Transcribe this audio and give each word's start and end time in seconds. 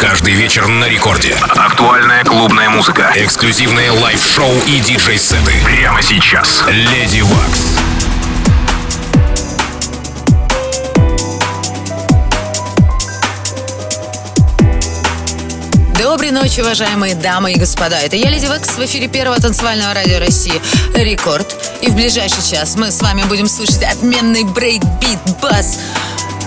Каждый 0.00 0.32
вечер 0.32 0.66
на 0.66 0.88
рекорде. 0.88 1.36
Актуальная 1.42 2.24
клубная 2.24 2.70
музыка. 2.70 3.12
Эксклюзивные 3.16 3.90
лайв-шоу 3.90 4.50
и 4.66 4.80
диджей-сеты. 4.80 5.52
Прямо 5.62 6.00
сейчас. 6.00 6.64
Lady 6.70 7.20
Waks. 7.20 7.60
Доброй 15.98 16.30
ночи, 16.30 16.60
уважаемые 16.60 17.14
дамы 17.14 17.52
и 17.52 17.58
господа. 17.58 17.98
Это 17.98 18.16
я, 18.16 18.30
Lady 18.30 18.46
Waks, 18.46 18.70
в 18.70 18.84
эфире 18.86 19.06
первого 19.06 19.38
танцевального 19.38 19.92
радио 19.92 20.18
России 20.18 20.62
«Рекорд». 20.94 21.54
И 21.82 21.90
в 21.90 21.94
ближайший 21.94 22.42
час 22.42 22.74
мы 22.76 22.90
с 22.90 23.02
вами 23.02 23.24
будем 23.24 23.46
слышать 23.46 23.82
отменный 23.82 24.44
брейк-бит, 24.44 25.18
бас 25.42 25.78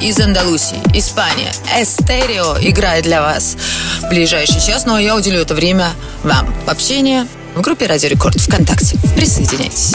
из 0.03 0.19
Андалусии, 0.19 0.81
Испания. 0.93 1.53
Эстерео 1.79 2.57
играет 2.59 3.05
для 3.05 3.21
вас 3.21 3.55
в 4.01 4.09
ближайший 4.09 4.59
час, 4.59 4.85
но 4.85 4.99
я 4.99 5.15
уделю 5.15 5.39
это 5.39 5.55
время 5.55 5.91
вам 6.23 6.53
в 6.65 6.69
общение 6.69 7.25
в 7.55 7.61
группе 7.61 7.85
«Радио 7.85 8.09
Рекорд» 8.09 8.39
ВКонтакте. 8.39 8.97
Присоединяйтесь. 9.15 9.93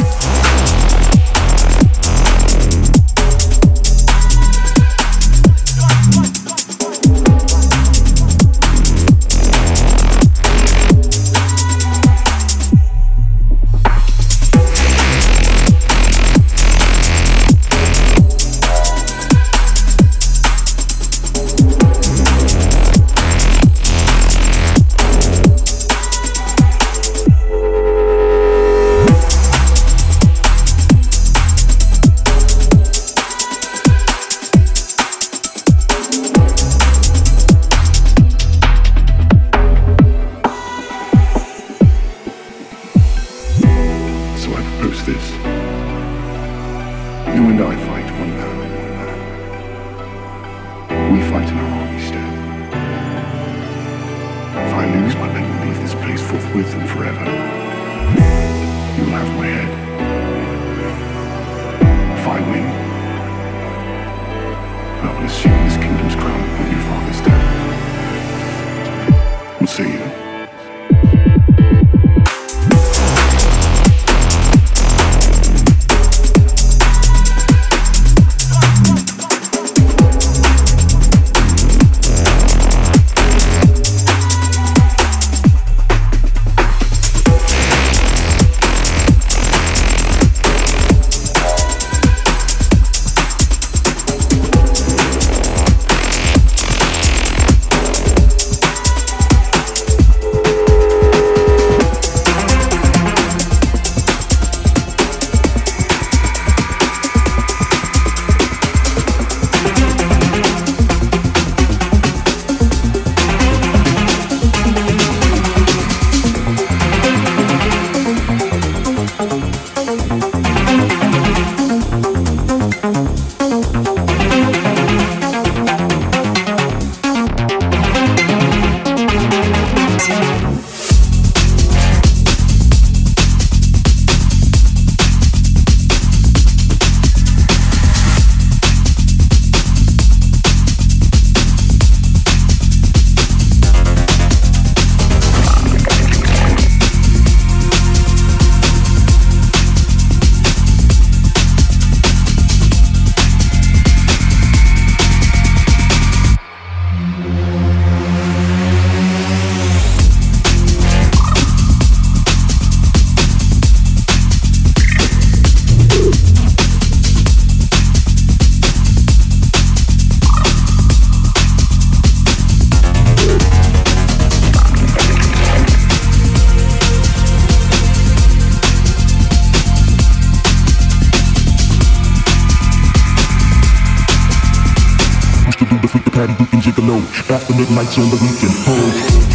Patty 186.19 186.35
Duke 186.35 186.53
and 186.53 186.63
Gigolo. 186.63 186.99
After 187.31 187.55
midnight 187.55 187.97
on 187.97 188.11
the 188.11 188.17
weekend. 188.17 188.53
Oh. 188.67 189.28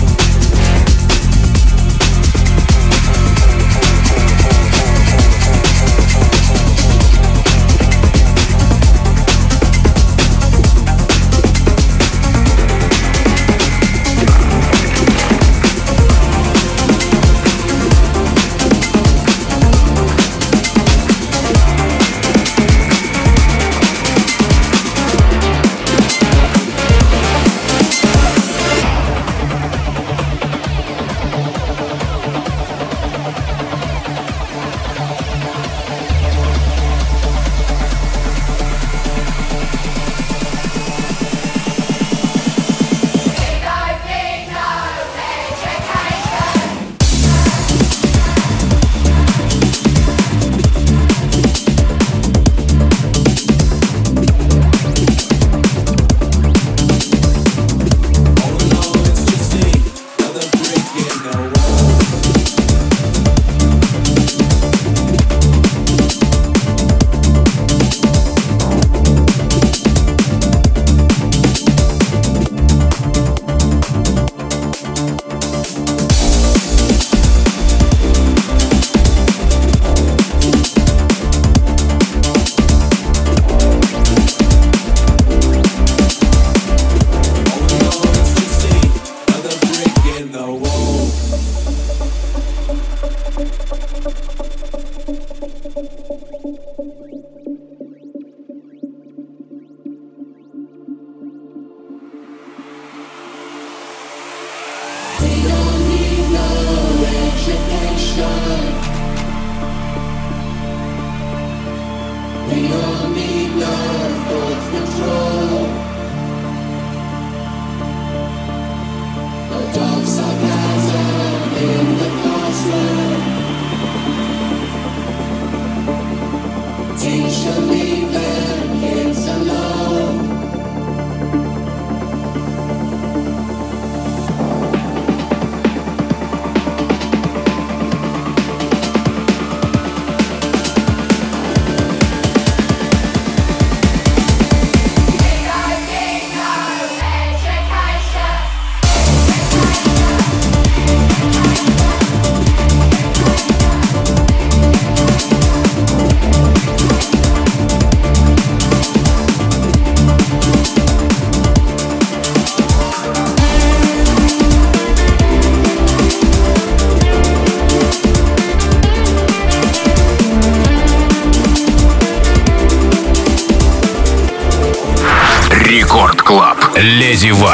Леди 176.84 177.32
Вакс. 177.32 177.53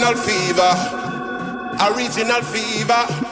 original 0.00 0.16
fever, 0.16 0.72
original 1.92 2.42
fever. 2.42 3.29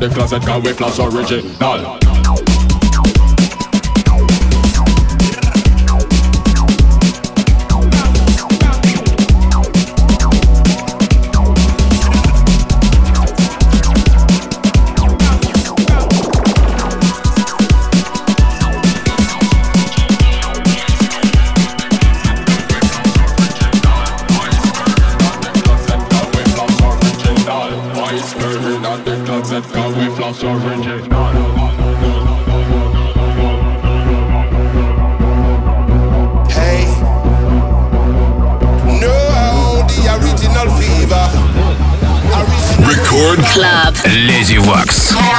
The 0.00 0.10
closet 0.14 0.42
cause 0.42 0.62
we 0.62 0.72
plus 0.74 0.98
original 0.98 2.21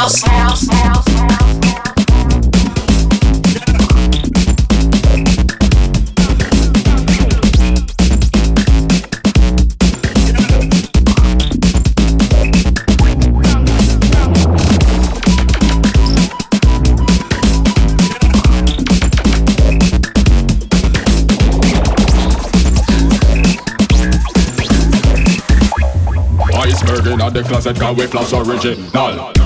house. 0.04 0.22
house, 0.24 0.68
house, 0.68 1.08
house. 1.08 1.44
Iceberg 26.56 27.08
in 27.08 27.34
the 27.34 27.44
closet, 27.48 27.78
can 27.78 27.96
we 27.96 28.06
flash 28.08 28.34
original? 28.34 29.43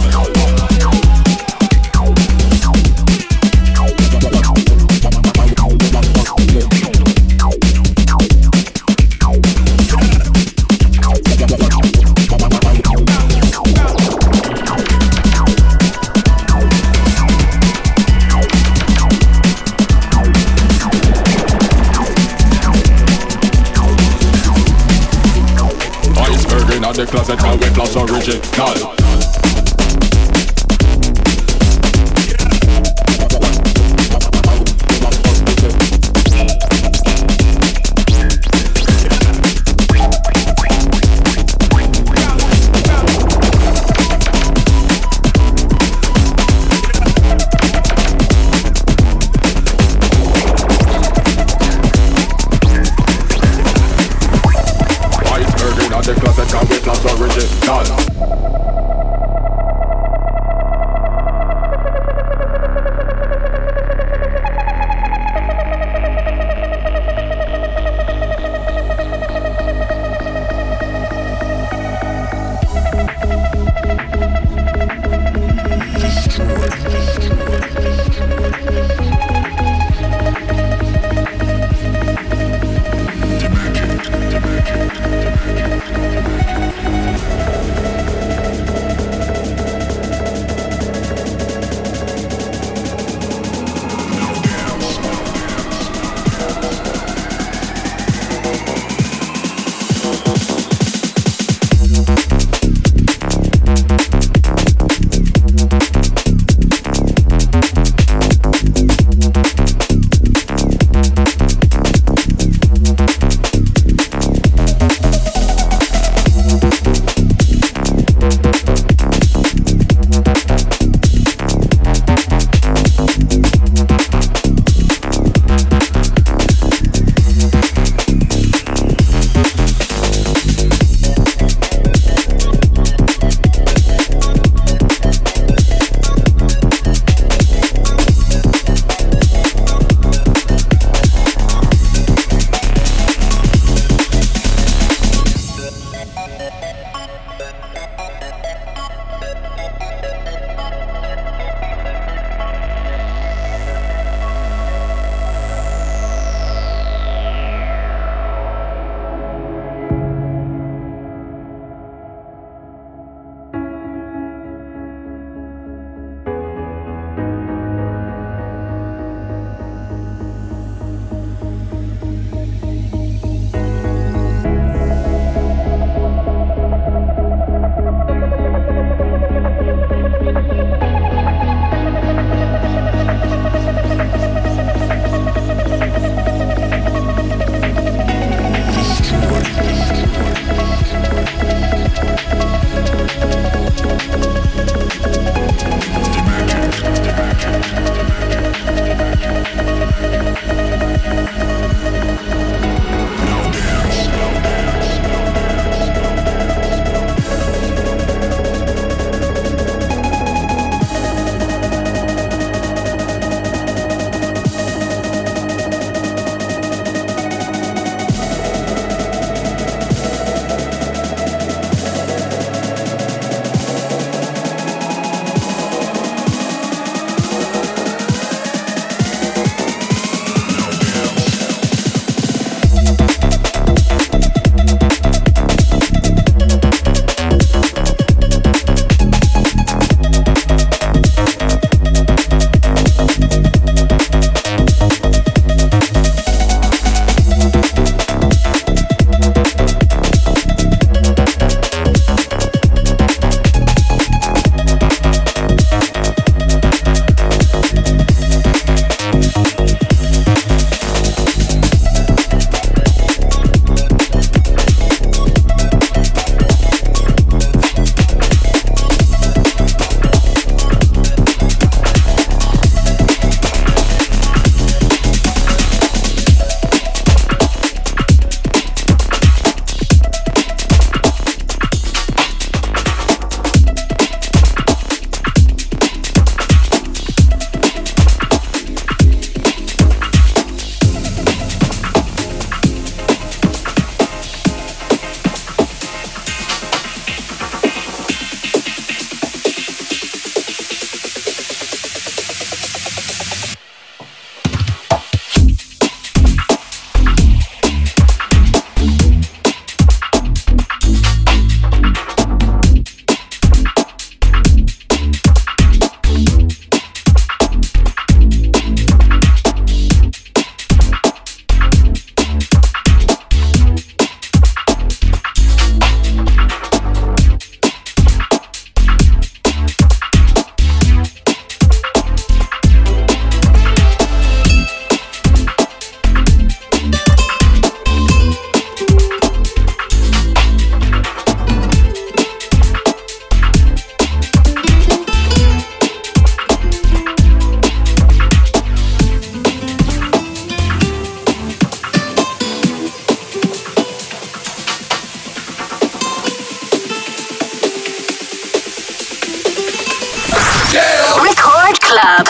magical 28.28 29.07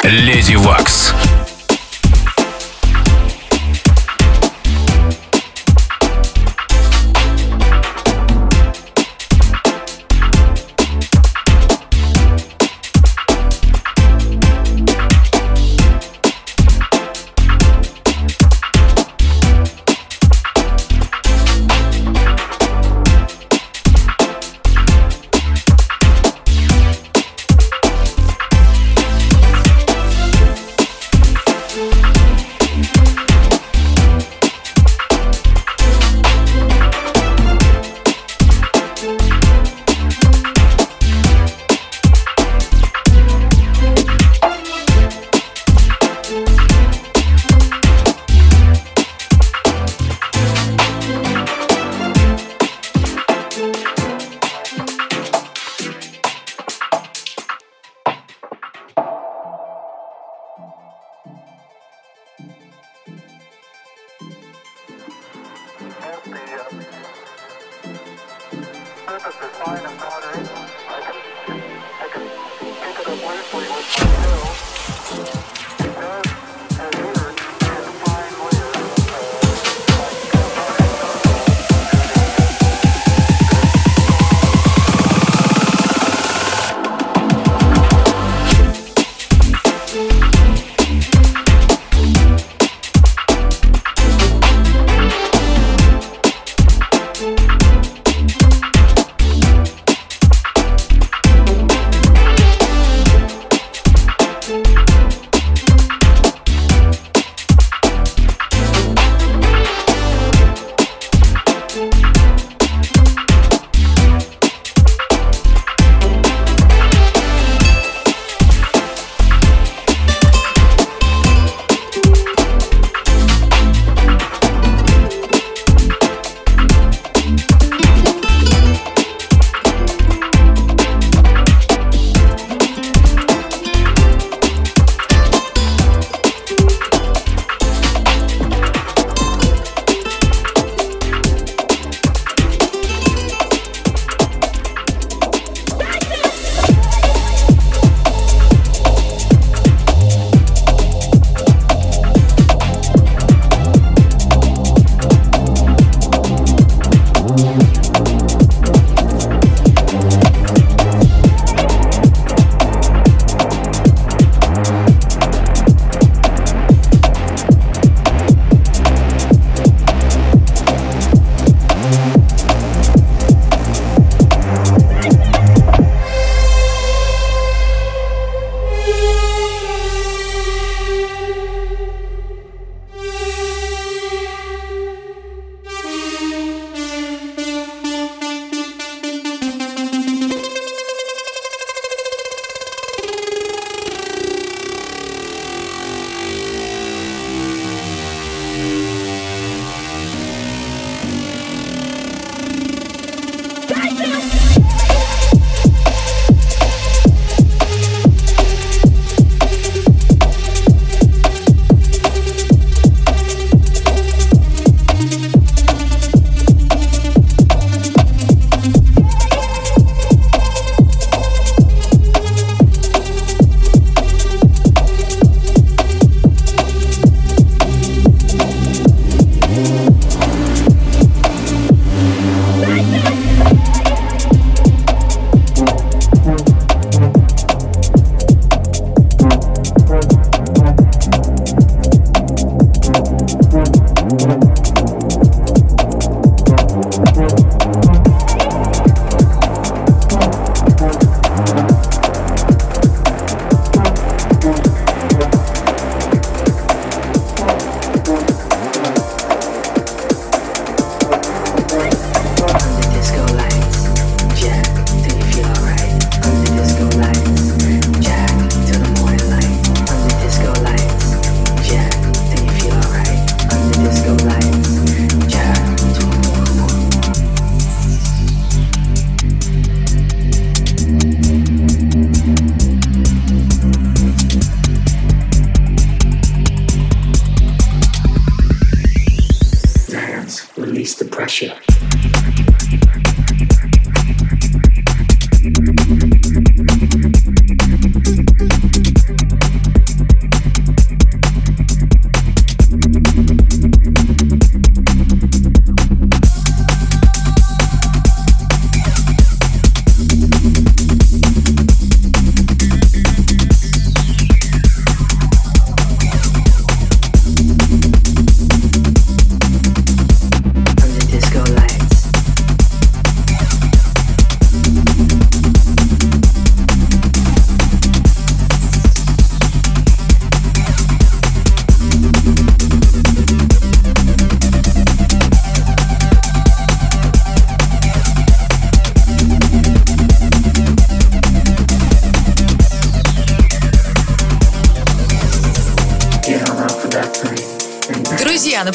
Леди 0.04 0.56
Вакс. 0.56 1.14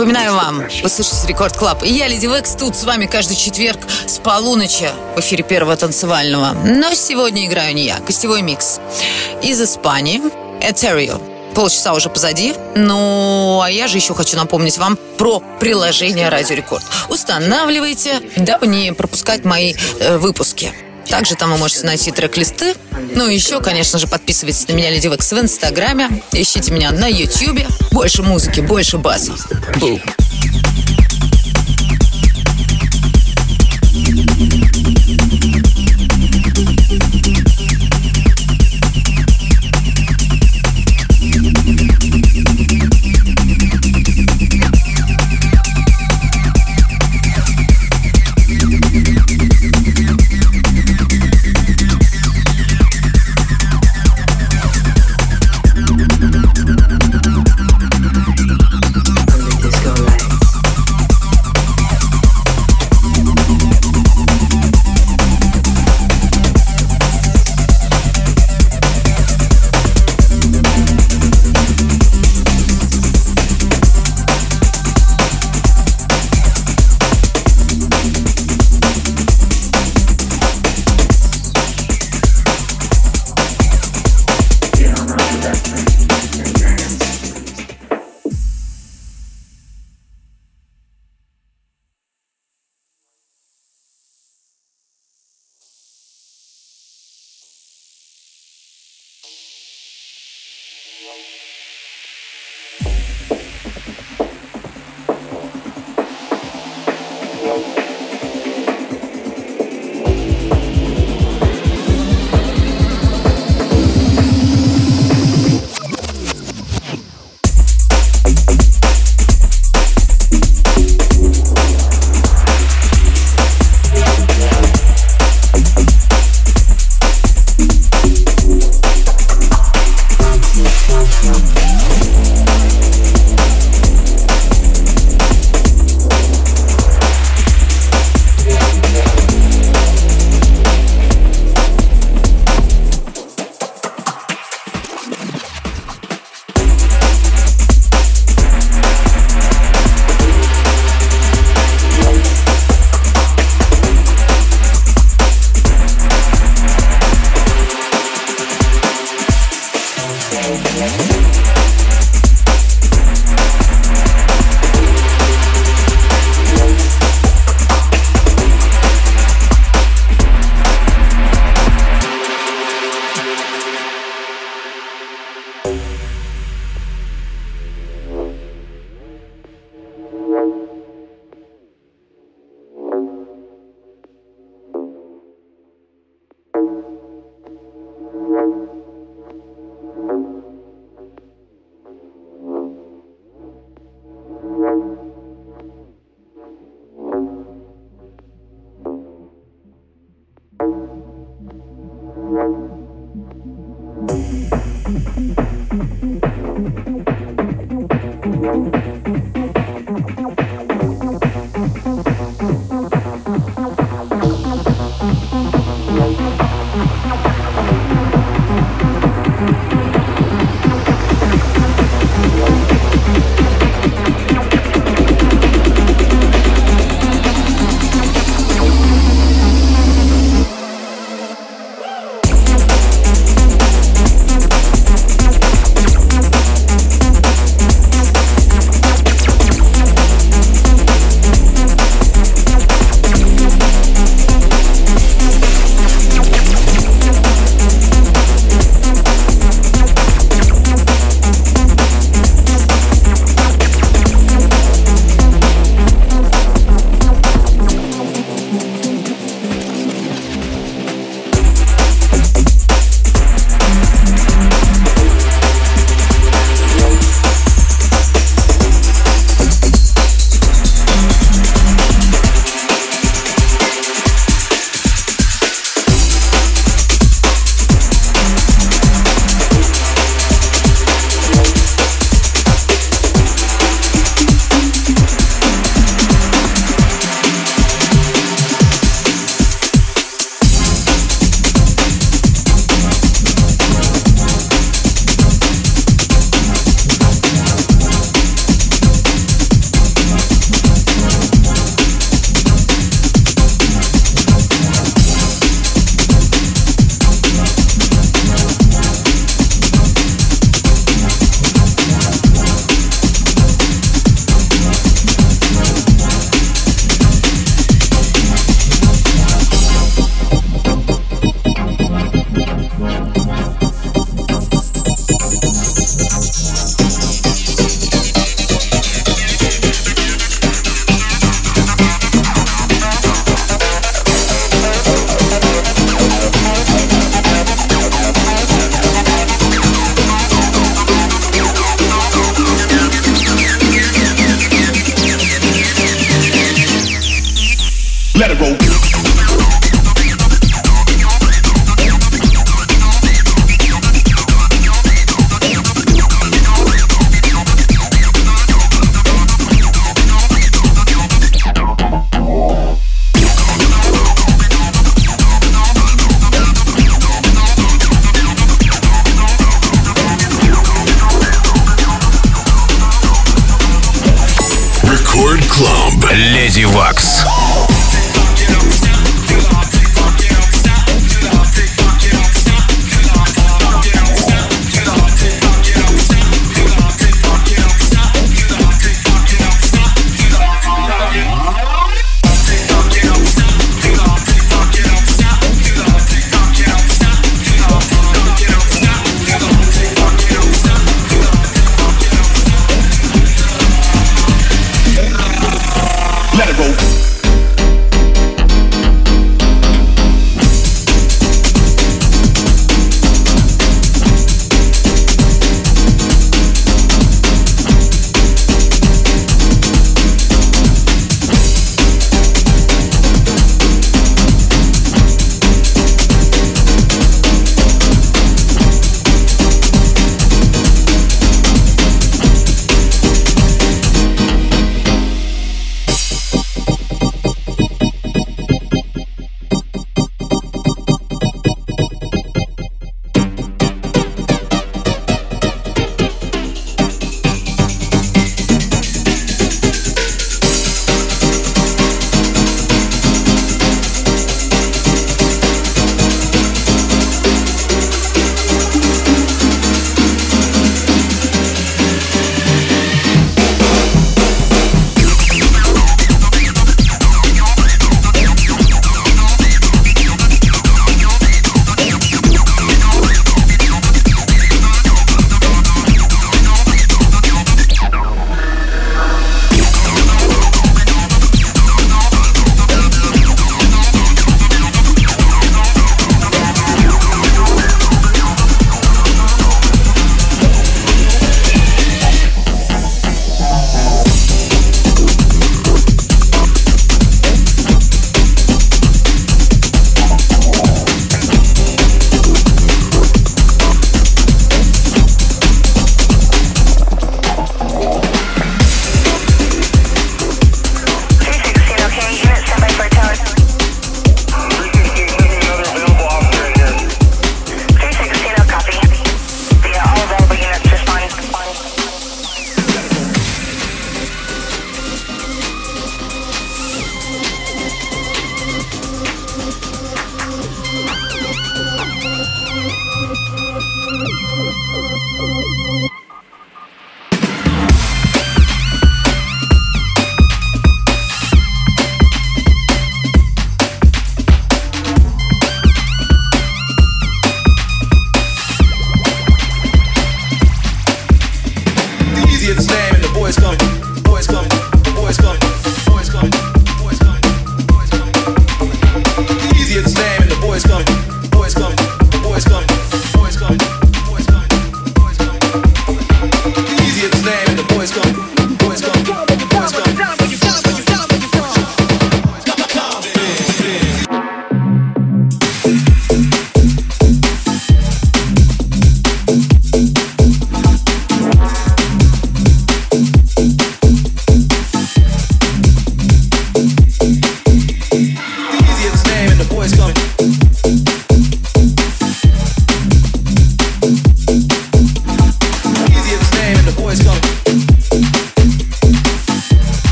Напоминаю 0.00 0.32
вам, 0.32 0.64
вы 0.82 0.88
слышите 0.88 1.26
Record 1.26 1.58
Club. 1.58 1.82
И 1.84 1.92
я, 1.92 2.08
Lady 2.08 2.24
Waks, 2.24 2.54
тут 2.54 2.74
с 2.74 2.84
вами 2.84 3.04
каждый 3.04 3.36
четверг 3.36 3.80
с 4.06 4.16
полуночи 4.16 4.88
в 5.14 5.20
эфире 5.20 5.44
первого 5.44 5.76
танцевального. 5.76 6.56
Но 6.64 6.94
сегодня 6.94 7.44
играю 7.44 7.74
не 7.74 7.84
я, 7.84 7.98
гостевой 7.98 8.40
микс. 8.40 8.80
Из 9.42 9.60
Испании, 9.60 10.22
Этерио. 10.62 11.20
Полчаса 11.54 11.92
уже 11.92 12.08
позади. 12.08 12.54
Ну, 12.76 13.60
а 13.62 13.70
я 13.70 13.88
же 13.88 13.98
еще 13.98 14.14
хочу 14.14 14.38
напомнить 14.38 14.78
вам 14.78 14.96
про 15.18 15.40
приложение 15.58 16.30
Радио 16.30 16.56
Рекорд. 16.56 16.84
Устанавливайте, 17.10 18.20
дабы 18.36 18.68
не 18.68 18.94
пропускать 18.94 19.44
мои 19.44 19.74
э, 19.98 20.16
выпуски. 20.16 20.72
Также 21.10 21.34
там 21.34 21.50
вы 21.50 21.58
можете 21.58 21.84
найти 21.86 22.12
трек-листы. 22.12 22.74
Ну 23.14 23.26
и 23.26 23.34
еще, 23.34 23.60
конечно 23.60 23.98
же, 23.98 24.06
подписывайтесь 24.06 24.66
на 24.68 24.72
меня, 24.72 24.90
Lady 24.90 25.08
Waks, 25.08 25.32
в 25.32 25.38
Инстаграме. 25.38 26.22
Ищите 26.32 26.72
меня 26.72 26.92
на 26.92 27.08
Ютьюбе. 27.08 27.66
Больше 27.90 28.22
музыки, 28.22 28.60
больше 28.60 28.96
баса. 28.96 29.34
Бум. 29.80 30.00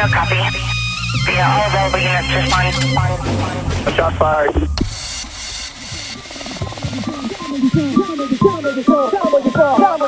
Hotel 0.00 0.16
copy. 0.16 0.36
Yeah, 1.30 1.52
all 1.52 1.68
available 1.68 2.00
units 2.00 2.32
respond. 2.32 2.72
Shot 3.94 4.14
fired. 4.14 4.54
Down 4.54 4.62
with 8.62 8.76
the 8.76 8.82
call. 8.84 9.10
Down 9.10 9.30
with 9.30 9.44
the 9.44 9.50
call. 9.50 9.99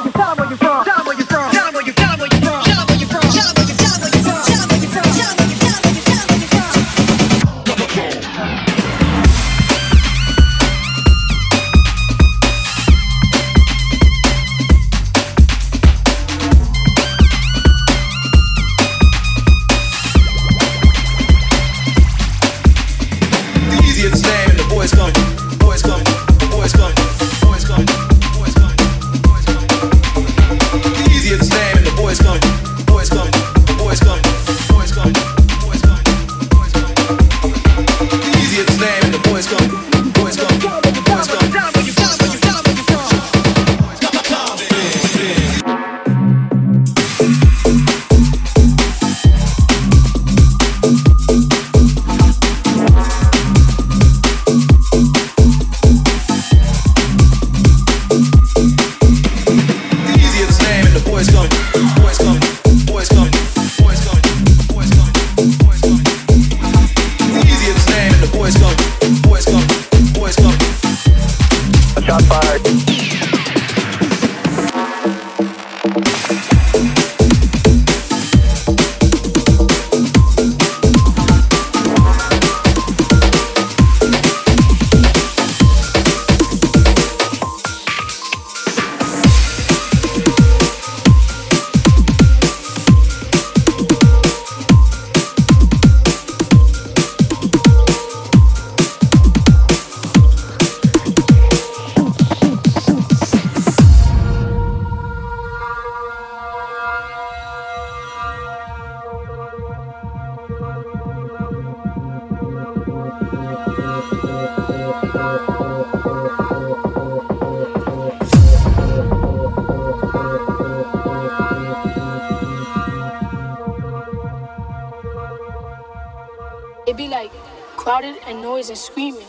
noise 128.62 128.68
and 128.68 128.78
screaming. 128.78 129.26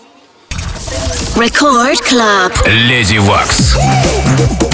Record 1.36 2.00
Club. 2.02 2.52
Lady 2.68 3.20
Wax. 3.20 4.73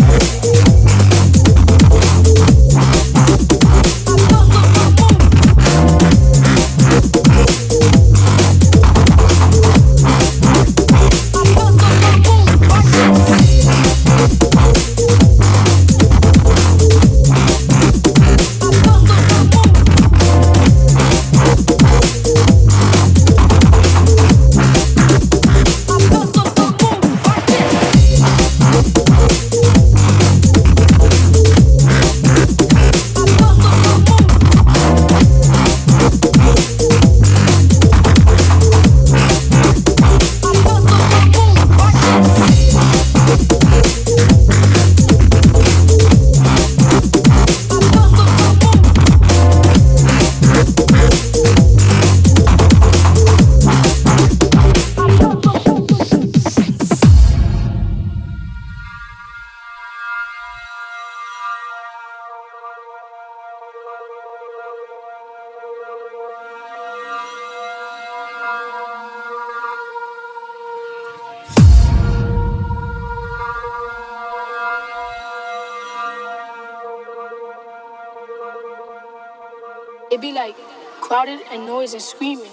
It'd 80.10 80.22
be 80.22 80.34
like 80.34 80.56
crowded 81.02 81.42
and 81.52 81.68
noise 81.68 81.94
and 81.94 82.02
screaming. 82.02 82.52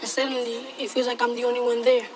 And 0.00 0.08
suddenly, 0.08 0.66
it 0.78 0.90
feels 0.90 1.06
like 1.06 1.22
I'm 1.22 1.36
the 1.36 1.44
only 1.44 1.60
one 1.60 1.82
there. 1.82 2.06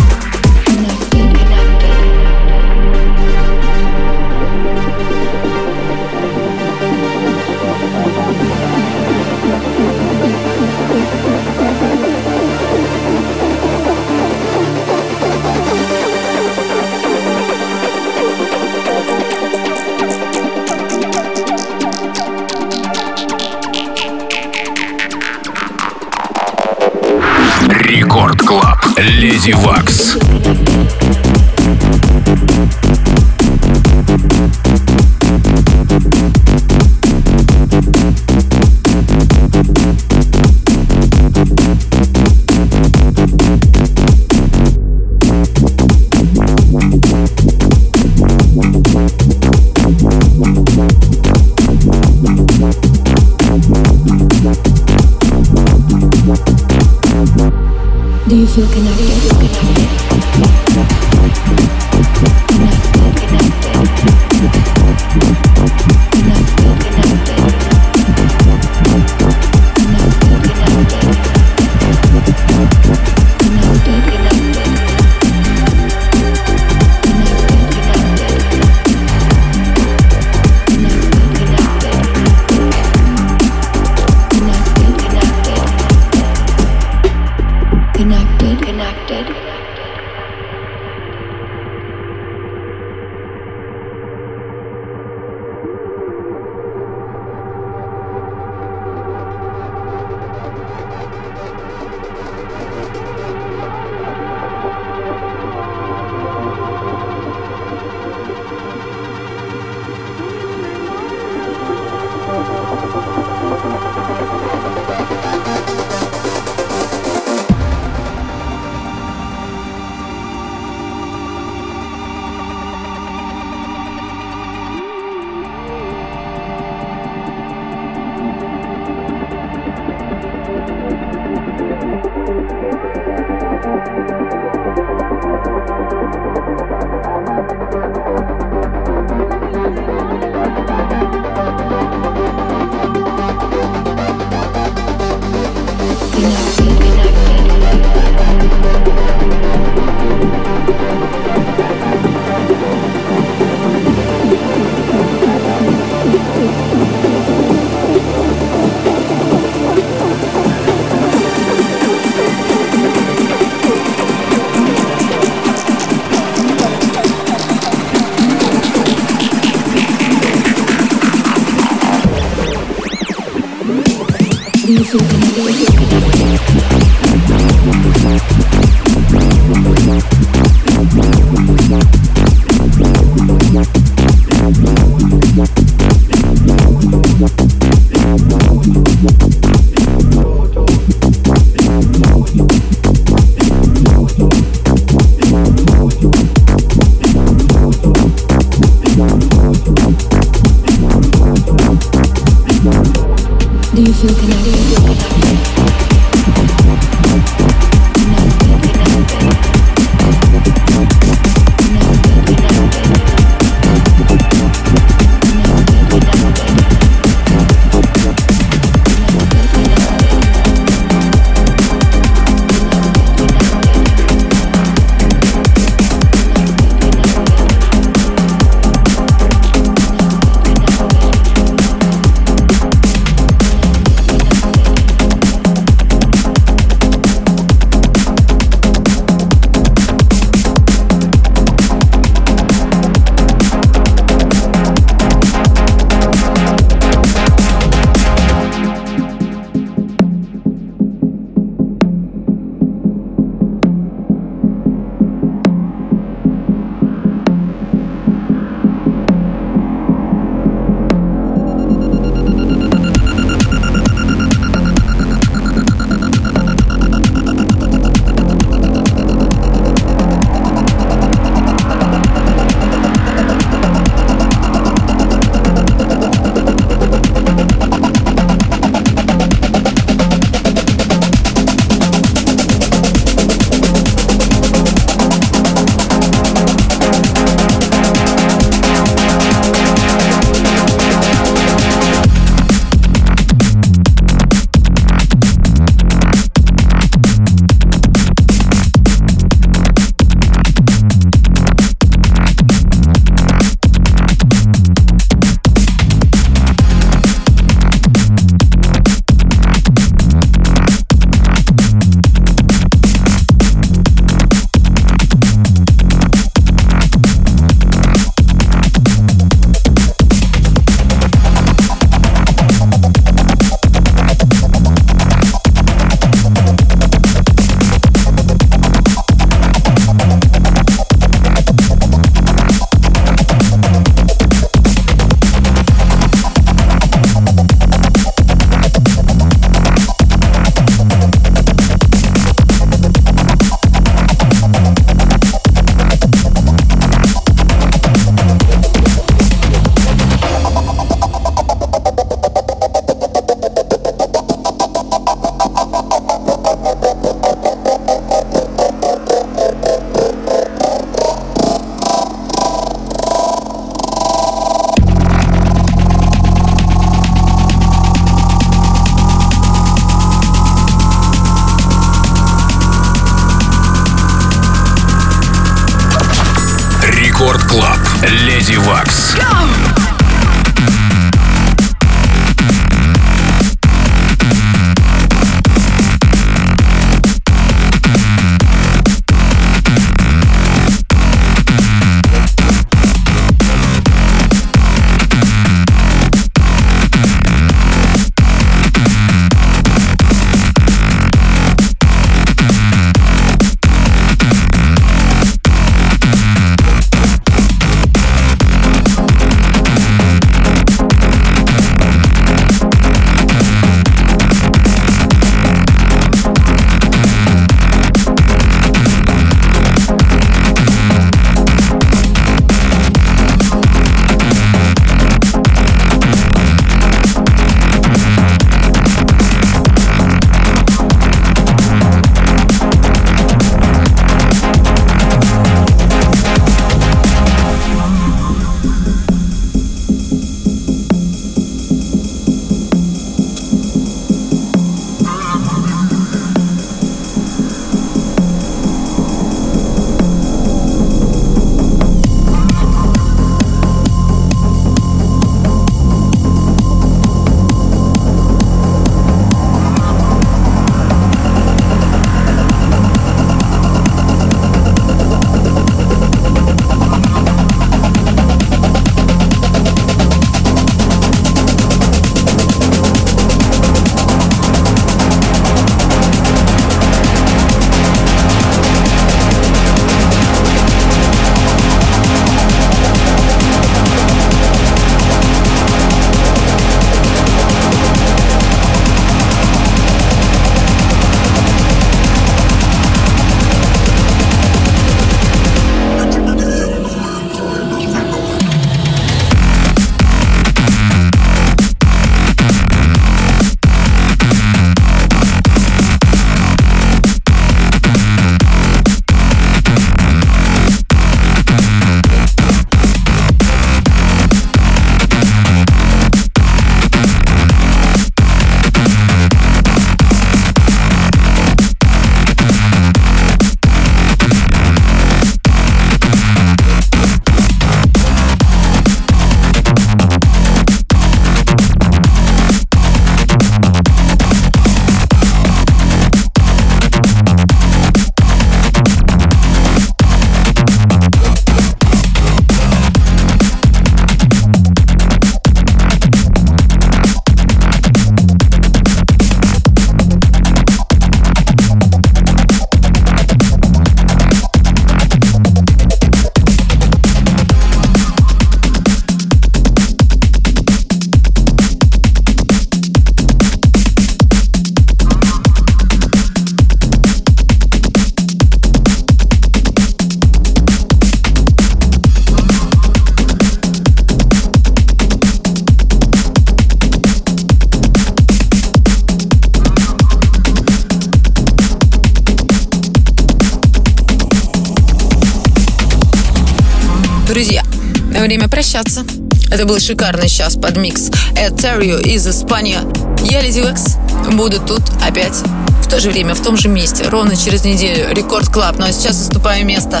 Это 589.62 589.68
был 589.68 589.78
шикарный 589.78 590.28
час 590.28 590.56
под 590.56 590.76
микс 590.76 591.08
Этерио 591.36 591.98
из 591.98 592.26
Испании. 592.26 592.78
Я 593.22 593.42
Lady 593.42 593.60
Waks. 593.60 593.94
Буду 594.32 594.58
тут 594.58 594.82
опять 595.00 595.40
в 595.80 595.88
то 595.88 596.00
же 596.00 596.10
время, 596.10 596.34
в 596.34 596.42
том 596.42 596.56
же 596.56 596.68
месте, 596.68 597.04
ровно 597.08 597.36
через 597.36 597.62
неделю. 597.62 598.12
Record 598.12 598.48
Club. 598.48 598.74
Ну 598.80 598.86
а 598.86 598.92
сейчас 598.92 599.20
уступаю 599.20 599.64
место. 599.64 600.00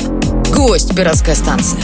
Гость, 0.52 0.96
пиратская 0.96 1.36
станция. 1.36 1.78